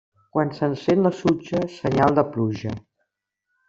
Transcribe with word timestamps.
Quan 0.35 0.53
s'encén 0.59 1.05
la 1.09 1.13
sutja, 1.19 1.63
senyal 1.77 2.19
de 2.21 2.27
pluja. 2.35 2.79